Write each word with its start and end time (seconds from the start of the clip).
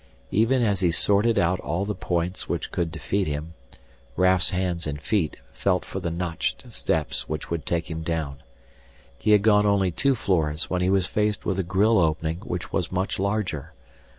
Even 0.31 0.63
as 0.63 0.79
he 0.79 0.89
sorted 0.89 1.37
out 1.37 1.59
all 1.59 1.85
the 1.85 1.93
points 1.93 2.49
which 2.49 2.71
could 2.71 2.91
defeat 2.91 3.27
him, 3.27 3.53
Raf's 4.15 4.49
hands 4.49 4.87
and 4.87 4.99
feet 4.99 5.37
felt 5.51 5.85
for 5.85 5.99
the 5.99 6.09
notched 6.09 6.73
steps 6.73 7.29
which 7.29 7.51
would 7.51 7.67
take 7.67 7.87
him 7.87 8.01
down. 8.01 8.41
He 9.19 9.29
had 9.29 9.43
gone 9.43 9.67
only 9.67 9.91
two 9.91 10.15
floors 10.15 10.71
when 10.71 10.81
he 10.81 10.89
was 10.89 11.05
faced 11.05 11.45
with 11.45 11.59
a 11.59 11.63
grille 11.63 11.99
opening 11.99 12.37
which 12.37 12.73
was 12.73 12.91
much 12.91 13.19
larger. 13.19 13.73